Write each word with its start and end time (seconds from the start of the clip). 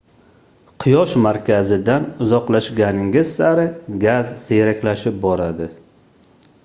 quyosh 0.83 1.11
markazidan 1.25 2.07
uzoqlashganingiz 2.27 3.35
sari 3.41 3.67
gaz 4.07 4.33
siyraklashib 4.49 5.21
boradi 5.27 5.69